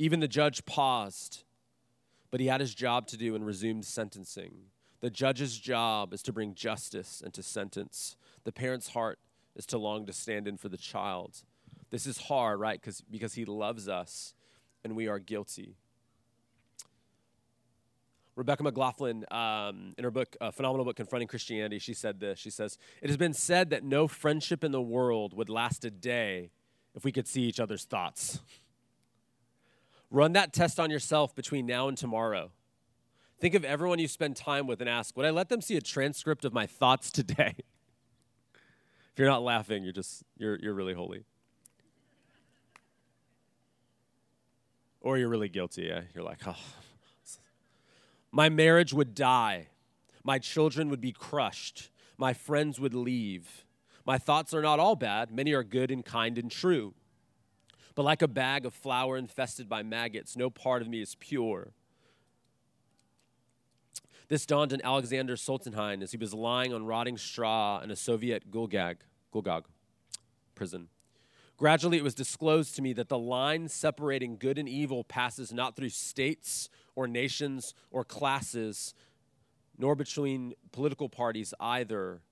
[0.00, 1.44] Even the judge paused
[2.30, 4.52] but he had his job to do and resumed sentencing.
[5.00, 8.16] The judge's job is to bring justice and to sentence.
[8.44, 9.18] The parent's heart
[9.56, 11.42] is to long to stand in for the child.
[11.90, 12.80] This is hard, right?
[12.80, 14.34] Because because he loves us
[14.84, 15.76] and we are guilty.
[18.36, 22.38] Rebecca McLaughlin, um, in her book, a phenomenal book, Confronting Christianity, she said this.
[22.38, 25.90] She says, It has been said that no friendship in the world would last a
[25.90, 26.50] day
[26.94, 28.40] if we could see each other's thoughts.
[30.10, 32.50] Run that test on yourself between now and tomorrow.
[33.38, 35.80] Think of everyone you spend time with and ask, Would I let them see a
[35.80, 37.54] transcript of my thoughts today?
[39.12, 41.24] if you're not laughing, you're just, you're, you're really holy.
[45.00, 45.84] Or you're really guilty.
[45.84, 46.02] Yeah?
[46.14, 46.56] You're like, oh,
[48.30, 49.68] my marriage would die.
[50.22, 51.90] My children would be crushed.
[52.18, 53.64] My friends would leave.
[54.06, 56.94] My thoughts are not all bad, many are good and kind and true.
[57.94, 61.72] But like a bag of flour infested by maggots, no part of me is pure.
[64.28, 68.50] This dawned on Alexander Solzhenitsyn as he was lying on rotting straw in a Soviet
[68.50, 68.98] Gulgag,
[69.34, 69.64] Gulgag
[70.54, 70.88] prison.
[71.56, 75.74] Gradually, it was disclosed to me that the line separating good and evil passes not
[75.74, 78.94] through states or nations or classes,
[79.76, 82.22] nor between political parties either.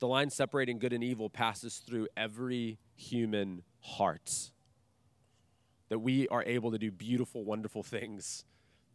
[0.00, 4.50] The line separating good and evil passes through every human heart.
[5.90, 8.44] That we are able to do beautiful, wonderful things,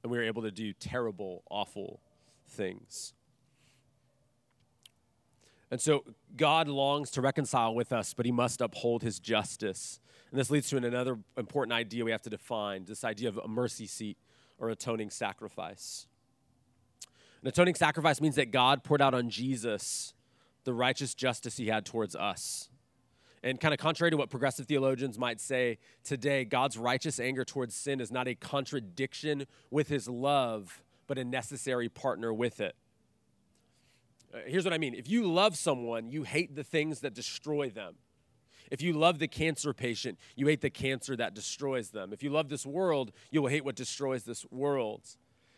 [0.02, 2.02] and we are able to do terrible, awful
[2.48, 3.14] things.
[5.70, 10.00] And so God longs to reconcile with us, but he must uphold his justice.
[10.32, 13.48] And this leads to another important idea we have to define this idea of a
[13.48, 14.18] mercy seat
[14.58, 16.08] or atoning sacrifice.
[17.42, 20.15] An atoning sacrifice means that God poured out on Jesus
[20.66, 22.70] the righteous justice he had towards us.
[23.42, 27.76] And kind of contrary to what progressive theologians might say today, God's righteous anger towards
[27.76, 32.76] sin is not a contradiction with his love, but a necessary partner with it.
[34.34, 37.70] Uh, here's what I mean if you love someone, you hate the things that destroy
[37.70, 37.96] them.
[38.72, 42.12] If you love the cancer patient, you hate the cancer that destroys them.
[42.12, 45.04] If you love this world, you will hate what destroys this world.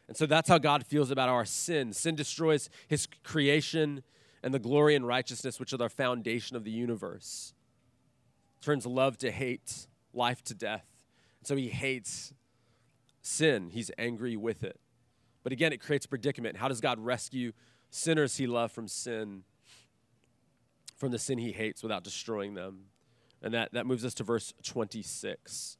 [0.10, 1.94] And so that's how God feels about our sin.
[1.94, 4.04] Sin destroys his creation
[4.48, 7.54] and the glory and righteousness, which are the foundation of the universe.
[8.62, 10.86] Turns love to hate, life to death.
[11.44, 12.34] So he hates
[13.22, 14.80] sin, he's angry with it.
[15.44, 16.56] But again, it creates predicament.
[16.56, 17.52] How does God rescue
[17.90, 19.44] sinners he loved from sin,
[20.96, 22.86] from the sin he hates without destroying them?
[23.42, 25.78] And that, that moves us to verse 26.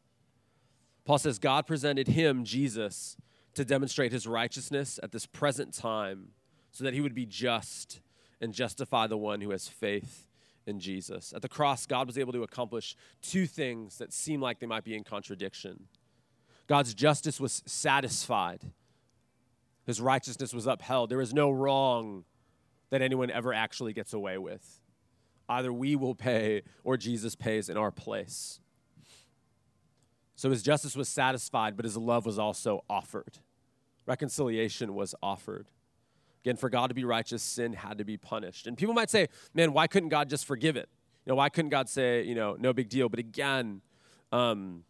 [1.06, 3.16] Paul says, God presented him, Jesus,
[3.54, 6.32] to demonstrate his righteousness at this present time
[6.74, 8.02] so that he would be just
[8.42, 10.28] and justify the one who has faith
[10.66, 11.34] in Jesus.
[11.34, 14.84] At the cross, God was able to accomplish two things that seem like they might
[14.84, 15.88] be in contradiction.
[16.68, 18.62] God's justice was satisfied,
[19.86, 21.10] his righteousness was upheld.
[21.10, 22.26] There is no wrong
[22.90, 24.82] that anyone ever actually gets away with.
[25.50, 28.60] Either we will pay or Jesus pays in our place.
[30.36, 33.40] So his justice was satisfied, but his love was also offered.
[34.06, 35.68] Reconciliation was offered.
[36.44, 38.68] Again, for God to be righteous, sin had to be punished.
[38.68, 40.90] And people might say, man, why couldn't God just forgive it?
[41.26, 43.10] You know, why couldn't God say, you know, no big deal?
[43.10, 43.82] But again,
[44.32, 44.84] um,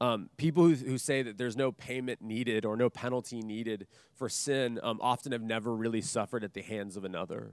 [0.00, 4.28] um, people who, who, say that there's no payment needed or no penalty needed for
[4.28, 7.50] sin um, often have never really suffered at the hands of another.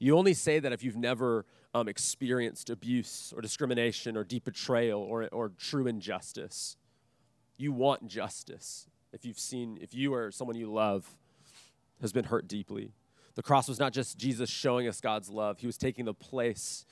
[0.00, 5.00] You only say that if you've never um, experienced abuse or discrimination or deep betrayal
[5.00, 6.76] or, or true injustice.
[7.56, 11.08] You want justice if you've seen, if you or someone you love
[12.02, 12.92] has been hurt deeply.
[13.34, 16.84] The cross was not just Jesus showing us God's love, He was taking the place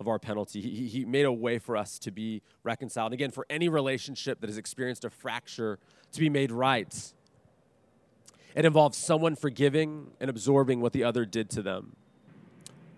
[0.00, 0.60] of our penalty.
[0.60, 3.12] He, he made a way for us to be reconciled.
[3.12, 5.78] again, for any relationship that has experienced a fracture
[6.12, 7.12] to be made right,
[8.54, 11.96] it involves someone forgiving and absorbing what the other did to them.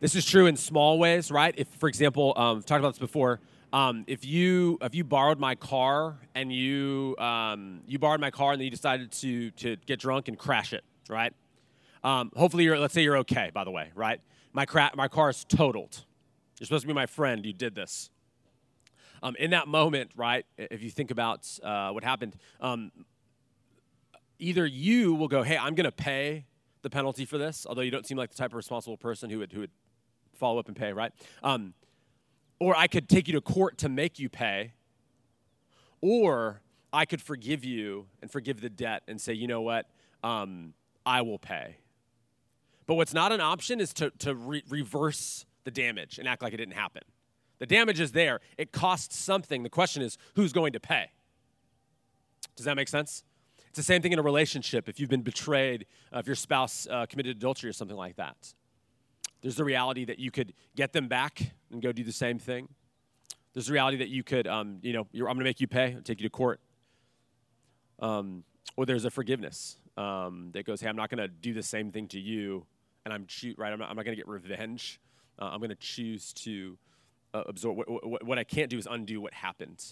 [0.01, 1.55] This is true in small ways, right?
[1.57, 3.41] If, for example, um, I've talked about this before.
[3.73, 8.53] Um, if you if you borrowed my car and you um, you borrowed my car
[8.53, 11.33] and then you decided to to get drunk and crash it, right?
[12.03, 13.51] Um, hopefully, you're let's say you're okay.
[13.53, 14.21] By the way, right?
[14.53, 16.05] My cra- my car is totaled.
[16.59, 17.45] You're supposed to be my friend.
[17.45, 18.11] You did this.
[19.23, 20.47] Um, in that moment, right?
[20.57, 22.91] If you think about uh, what happened, um,
[24.39, 26.47] either you will go, "Hey, I'm going to pay
[26.83, 29.39] the penalty for this," although you don't seem like the type of responsible person who
[29.41, 29.71] would who would
[30.35, 31.13] follow up and pay, right?
[31.43, 31.75] Um,
[32.59, 34.73] or I could take you to court to make you pay,
[36.01, 36.63] or
[36.93, 39.87] I could forgive you and forgive the debt and say, you know what,
[40.25, 40.75] um,
[41.07, 41.77] I will pay.
[42.91, 46.53] But what's not an option is to, to re- reverse the damage and act like
[46.53, 47.03] it didn't happen.
[47.61, 48.41] The damage is there.
[48.59, 49.63] It costs something.
[49.63, 51.13] The question is, who's going to pay?
[52.57, 53.23] Does that make sense?
[53.69, 54.89] It's the same thing in a relationship.
[54.89, 58.55] If you've been betrayed, uh, if your spouse uh, committed adultery or something like that,
[59.41, 62.69] there's the reality that you could get them back and go do the same thing.
[63.55, 65.95] There's the reality that you could, um, you know, I'm going to make you pay,
[65.95, 66.59] I'll take you to court.
[68.01, 68.43] Um,
[68.77, 71.93] or there's a forgiveness um, that goes, hey, I'm not going to do the same
[71.93, 72.67] thing to you,
[73.05, 73.27] and I'm
[73.57, 73.73] right.
[73.73, 75.01] I'm not, I'm not going to get revenge.
[75.39, 76.77] Uh, I'm going to choose to
[77.33, 77.77] uh, absorb.
[77.77, 79.85] What, what, what I can't do is undo what happened.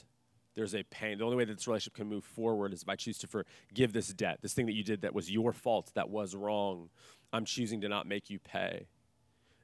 [0.54, 1.18] There's a pain.
[1.18, 3.92] The only way that this relationship can move forward is if I choose to forgive
[3.92, 6.90] this debt, this thing that you did that was your fault, that was wrong.
[7.32, 8.86] I'm choosing to not make you pay.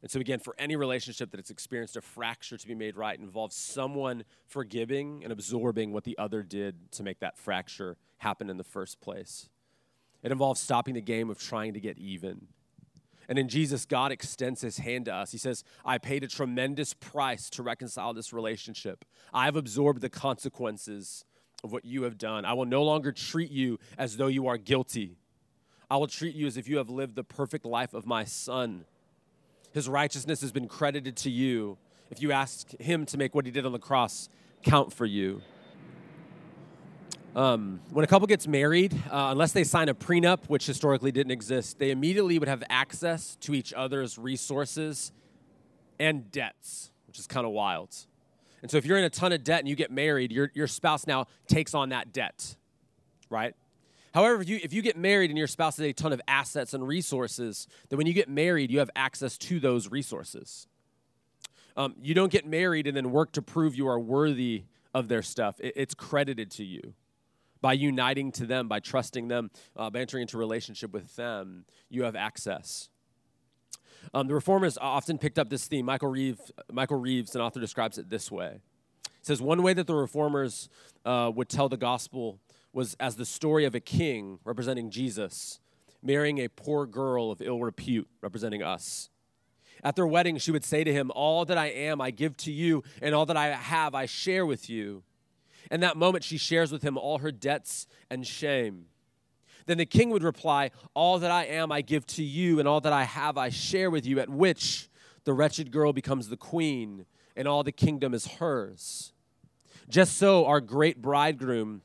[0.03, 3.19] And so, again, for any relationship that has experienced a fracture to be made right,
[3.19, 8.59] involves someone forgiving and absorbing what the other did to make that fracture happen in
[8.59, 9.49] the first place.
[10.23, 12.49] It involves stopping the game of trying to get even.
[13.29, 15.33] And in Jesus, God extends his hand to us.
[15.33, 19.05] He says, I paid a tremendous price to reconcile this relationship.
[19.33, 21.25] I've absorbed the consequences
[21.63, 22.45] of what you have done.
[22.45, 25.17] I will no longer treat you as though you are guilty.
[25.91, 28.85] I will treat you as if you have lived the perfect life of my son
[29.75, 31.77] his righteousness has been credited to you.
[32.09, 34.29] If you ask him to make what he did on the cross
[34.63, 35.43] count for you.
[37.35, 41.33] Um, when a couple gets married, uh, unless they sign a prenup, which historically didn't
[41.33, 45.11] exist, they immediately would have access to each other's resources
[45.99, 47.93] and debts, which is kind of wild.
[48.63, 50.69] And so if you're in a ton of debt and you get married, your, your
[50.69, 52.55] spouse now takes on that debt,
[53.29, 53.55] right?
[54.15, 56.73] However, if you, if you get married and your spouse has a ton of assets
[56.73, 60.69] and resources, then when you get married, you have access to those resources.
[61.77, 65.23] Um, you don't get married and then work to prove you are worthy of their
[65.23, 65.57] stuff.
[65.59, 66.95] It, it's credited to you
[67.65, 71.65] by uniting to them, by trusting them, uh, by entering into relationship with them.
[71.89, 72.91] You have access.
[74.13, 75.87] Um, the reformers often picked up this theme.
[75.87, 78.61] Michael Reeves, Michael Reeves, an author, describes it this way.
[79.05, 80.69] He says one way that the reformers
[81.07, 82.39] uh, would tell the gospel
[82.75, 85.59] was as the story of a king representing Jesus
[86.03, 89.09] marrying a poor girl of ill repute representing us.
[89.83, 92.53] At their wedding, she would say to him, All that I am, I give to
[92.53, 95.03] you, and all that I have, I share with you.
[95.71, 98.87] In that moment, she shares with him all her debts and shame.
[99.67, 102.81] Then the king would reply, All that I am, I give to you, and all
[102.83, 104.21] that I have, I share with you.
[104.21, 104.89] At which
[105.25, 107.07] the wretched girl becomes the queen,
[107.37, 109.13] and all the kingdom is hers.
[109.89, 111.83] Just so, our great bridegroom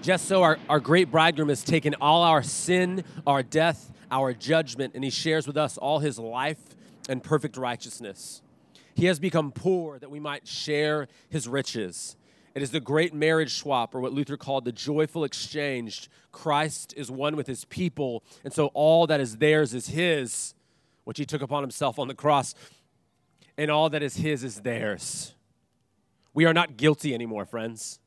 [0.00, 4.94] just so our, our great bridegroom has taken all our sin, our death, our judgment,
[4.94, 6.60] and he shares with us all his life
[7.08, 8.40] and perfect righteousness.
[8.94, 12.16] He has become poor that we might share his riches.
[12.58, 16.10] It is the great marriage swap, or what Luther called the joyful exchange.
[16.32, 20.54] Christ is one with his people, and so all that is theirs is his,
[21.04, 22.56] which he took upon himself on the cross,
[23.56, 25.36] and all that is his is theirs.
[26.34, 28.00] We are not guilty anymore, friends.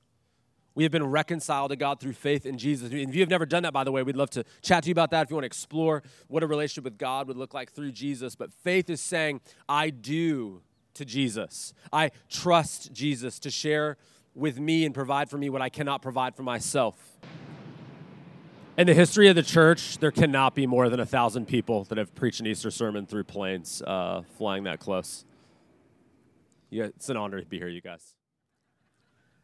[0.75, 2.91] We have been reconciled to God through faith in Jesus.
[2.91, 4.91] if you have never done that, by the way, we'd love to chat to you
[4.91, 7.71] about that if you want to explore what a relationship with God would look like
[7.71, 8.35] through Jesus.
[8.35, 9.39] But faith is saying,
[9.69, 10.61] I do
[10.95, 11.73] to Jesus.
[11.93, 13.95] I trust Jesus to share
[14.35, 17.17] with me and provide for me what I cannot provide for myself.
[18.77, 21.97] In the history of the church, there cannot be more than a thousand people that
[21.97, 25.25] have preached an Easter sermon through planes uh, flying that close.
[26.69, 28.15] Yeah, it's an honor to be here, you guys.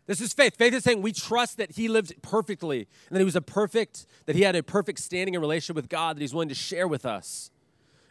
[0.06, 0.56] This is faith.
[0.56, 4.08] Faith is saying we trust that he lived perfectly and that he was a perfect,
[4.26, 6.88] that he had a perfect standing in relationship with God that he's willing to share
[6.88, 7.52] with us.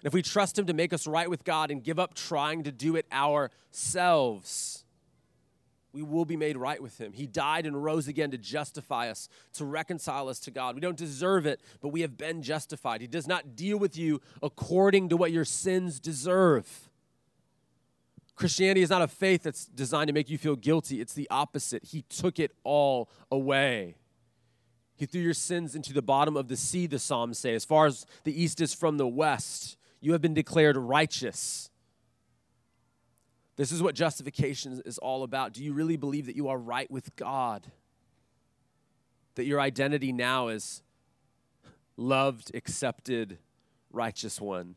[0.00, 2.64] And if we trust him to make us right with God and give up trying
[2.64, 4.84] to do it ourselves,
[5.96, 7.14] we will be made right with him.
[7.14, 10.74] He died and rose again to justify us, to reconcile us to God.
[10.74, 13.00] We don't deserve it, but we have been justified.
[13.00, 16.90] He does not deal with you according to what your sins deserve.
[18.34, 21.00] Christianity is not a faith that's designed to make you feel guilty.
[21.00, 21.82] It's the opposite.
[21.82, 23.96] He took it all away.
[24.96, 27.54] He threw your sins into the bottom of the sea, the Psalms say.
[27.54, 31.70] As far as the east is from the west, you have been declared righteous.
[33.56, 35.52] This is what justification is all about.
[35.52, 37.66] Do you really believe that you are right with God?
[39.34, 40.82] That your identity now is
[41.96, 43.38] loved, accepted,
[43.90, 44.76] righteous one?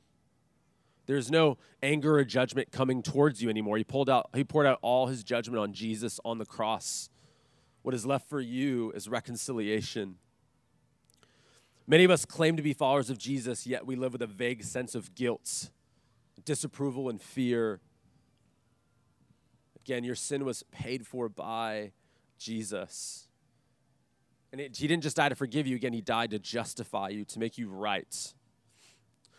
[1.06, 3.78] There's no anger or judgment coming towards you anymore.
[3.78, 7.10] He pulled out he poured out all his judgment on Jesus on the cross.
[7.82, 10.16] What is left for you is reconciliation.
[11.88, 14.64] Many of us claim to be followers of Jesus, yet we live with a vague
[14.64, 15.72] sense of guilt,
[16.46, 17.80] disapproval, and fear.
[19.86, 21.92] Again, your sin was paid for by
[22.38, 23.28] Jesus.
[24.52, 27.26] And it, he didn't just die to forgive you, again, he died to justify you,
[27.26, 28.34] to make you right.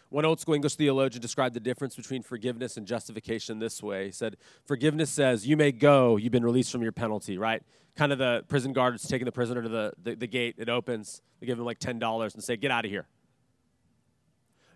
[0.08, 4.06] One old school English theologian described the difference between forgiveness and justification this way.
[4.06, 4.36] He said,
[4.66, 7.62] Forgiveness says, You may go, you've been released from your penalty, right?
[7.96, 10.68] Kind of the prison guard is taking the prisoner to the, the, the gate, it
[10.68, 13.06] opens, they give him like $10 and say, Get out of here.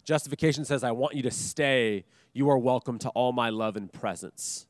[0.05, 2.05] Justification says, I want you to stay.
[2.33, 4.67] You are welcome to all my love and presence.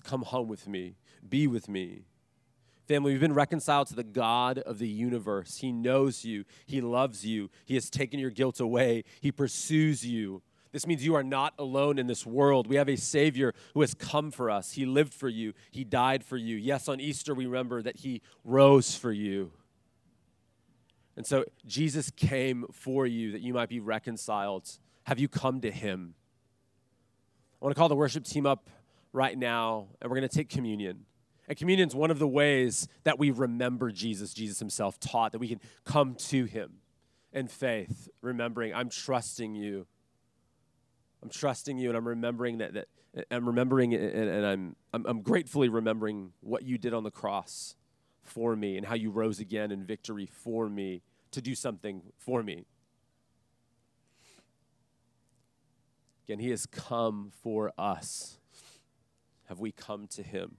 [0.00, 0.96] Come home with me,
[1.28, 2.06] be with me.
[2.88, 5.58] Family, we've been reconciled to the God of the universe.
[5.58, 10.42] He knows you, He loves you, He has taken your guilt away, He pursues you.
[10.72, 12.66] This means you are not alone in this world.
[12.66, 14.72] We have a Savior who has come for us.
[14.72, 16.56] He lived for you, He died for you.
[16.56, 19.52] Yes, on Easter, we remember that He rose for you.
[21.16, 24.68] And so Jesus came for you that you might be reconciled.
[25.04, 26.14] Have you come to Him?
[27.60, 28.68] I want to call the worship team up
[29.12, 31.04] right now, and we're going to take communion.
[31.48, 34.32] And communion is one of the ways that we remember Jesus.
[34.32, 36.74] Jesus himself taught that we can come to him
[37.32, 39.86] in faith, remembering, I'm trusting you.
[41.22, 42.88] I'm trusting you, and I'm remembering that, that
[43.30, 47.76] I'm remembering, and, and I'm, I'm, I'm gratefully remembering what you did on the cross
[48.22, 51.02] for me and how you rose again in victory for me
[51.32, 52.66] to do something for me.
[56.24, 58.38] Again, he has come for us.
[59.48, 60.58] Have we come to him?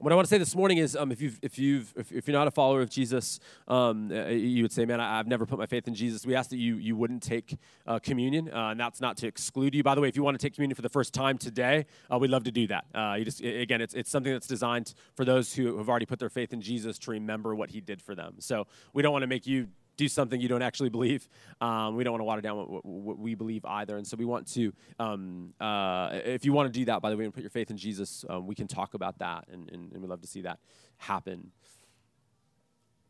[0.00, 2.36] what I want to say this morning is, um, if you've, if you've, if, you're
[2.36, 3.38] not a follower of Jesus,
[3.68, 6.34] um, uh, you would say, "Man, I, have never put my faith in Jesus." We
[6.34, 9.82] ask that you you wouldn't take uh, communion, uh, and that's not to exclude you.
[9.82, 12.18] By the way, if you want to take communion for the first time today, uh,
[12.18, 12.86] we'd love to do that.
[12.94, 16.18] Uh, you just again, it's it's something that's designed for those who have already put
[16.18, 18.36] their faith in Jesus to remember what He did for them.
[18.38, 19.68] So we don't want to make you
[20.00, 21.28] do something you don't actually believe.
[21.60, 23.98] Um, we don't want to water down what, what, we believe either.
[23.98, 27.16] And so we want to, um, uh, if you want to do that, by the
[27.18, 29.44] way, and put your faith in Jesus, um, we can talk about that.
[29.52, 30.58] And, and, and we'd love to see that
[30.96, 31.50] happen.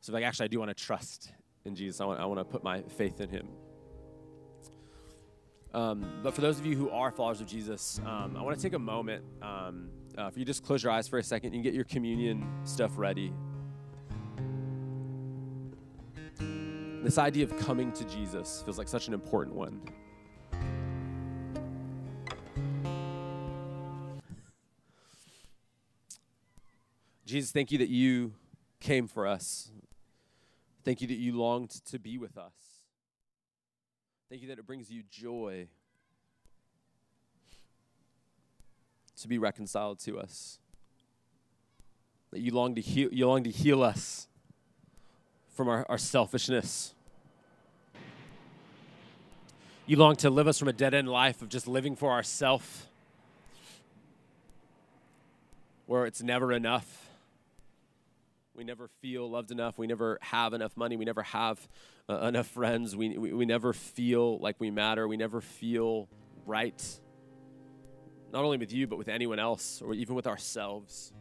[0.00, 1.32] So, like, actually, I do want to trust
[1.64, 2.00] in Jesus.
[2.00, 3.48] I want, I want to put my faith in him.
[5.72, 8.62] Um, but for those of you who are followers of Jesus, um, I want to
[8.62, 11.52] take a moment um, uh, for you just close your eyes for a second.
[11.52, 13.32] You can get your communion stuff ready.
[17.02, 19.80] This idea of coming to Jesus feels like such an important one.
[27.24, 28.34] Jesus, thank you that you
[28.80, 29.70] came for us.
[30.84, 32.52] Thank you that you longed to be with us.
[34.28, 35.68] Thank you that it brings you joy
[39.20, 40.58] to be reconciled to us.
[42.30, 44.28] That you long to heal, you long to heal us
[45.52, 46.94] from our, our selfishness.
[49.86, 52.86] You long to live us from a dead end life of just living for ourself,
[55.86, 57.08] where it's never enough.
[58.54, 59.78] We never feel loved enough.
[59.78, 60.96] We never have enough money.
[60.96, 61.66] We never have
[62.08, 62.94] uh, enough friends.
[62.94, 65.08] We, we, we never feel like we matter.
[65.08, 66.08] We never feel
[66.46, 66.80] right.
[68.32, 71.12] Not only with you, but with anyone else or even with ourselves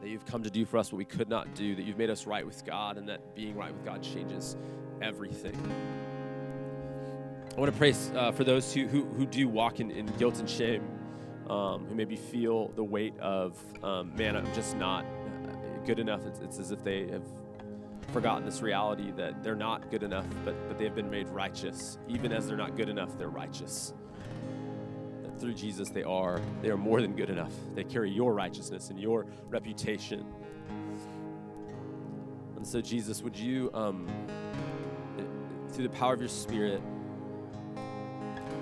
[0.00, 2.10] that you've come to do for us what we could not do, that you've made
[2.10, 4.56] us right with God, and that being right with God changes
[5.02, 5.56] everything.
[7.56, 10.38] I want to pray uh, for those who, who, who, do walk in, in guilt
[10.38, 10.82] and shame,
[11.48, 15.04] um, who maybe feel the weight of, um, man, I'm just not
[15.84, 16.24] good enough.
[16.26, 17.24] It's, it's as if they have
[18.12, 21.98] forgotten this reality that they're not good enough, but, but they've been made righteous.
[22.08, 23.94] Even as they're not good enough, they're righteous
[25.40, 27.52] through Jesus, they are they are more than good enough.
[27.74, 30.26] They carry your righteousness and your reputation.
[32.56, 34.06] And so, Jesus, would you, um,
[35.70, 36.82] through the power of your Spirit,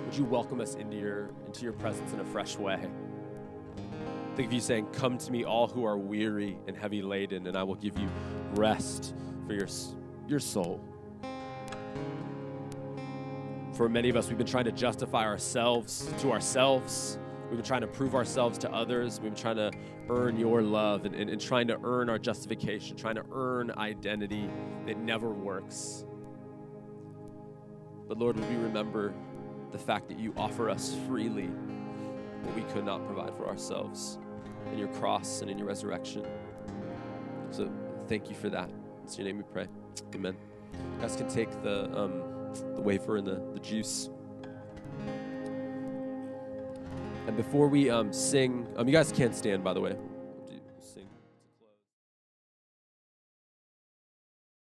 [0.05, 2.79] would you welcome us into your into your presence in a fresh way?
[4.35, 7.57] Think of you saying, "Come to me, all who are weary and heavy laden, and
[7.57, 8.07] I will give you
[8.55, 9.13] rest
[9.45, 9.67] for your
[10.27, 10.79] your soul."
[13.79, 17.17] For many of us, we've been trying to justify ourselves to ourselves.
[17.43, 19.21] We've been trying to prove ourselves to others.
[19.21, 19.71] We've been trying to
[20.09, 24.49] earn your love and, and, and trying to earn our justification, trying to earn identity
[24.85, 26.03] that never works.
[28.09, 29.13] But Lord, would we remember
[29.71, 34.19] the fact that you offer us freely what we could not provide for ourselves
[34.73, 36.25] in your cross and in your resurrection.
[37.51, 37.71] So
[38.09, 38.69] thank you for that.
[39.05, 39.67] It's your name we pray.
[40.13, 40.35] Amen.
[40.73, 41.89] You guys can take the.
[41.97, 42.38] Um,
[42.75, 44.09] the wafer and the, the juice.
[47.27, 49.95] And before we um, sing, um, you guys can't stand, by the way.